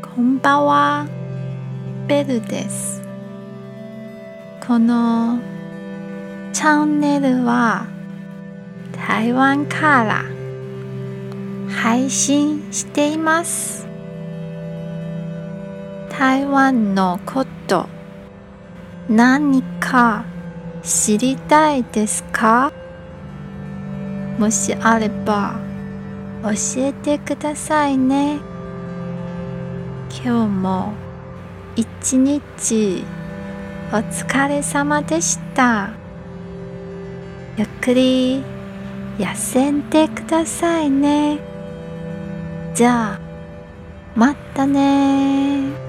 [0.00, 1.06] こんばんは。
[2.06, 3.02] ベルです。
[4.66, 5.38] この
[6.52, 7.86] チャンネルは
[8.92, 10.24] 台湾から
[11.74, 13.86] 配信しています。
[16.10, 17.88] 台湾のこと
[19.08, 20.24] 何か
[20.82, 22.72] 知りたいですか？
[24.38, 25.58] もしあれば
[26.42, 26.50] 教
[26.82, 28.38] えてくださいね
[30.10, 30.92] 今日も
[31.76, 33.04] 一日
[33.92, 35.90] お疲れ様でした。
[37.56, 38.42] ゆっくり
[39.18, 41.38] 休んでくださいね。
[42.74, 43.20] じゃあ
[44.16, 45.87] またね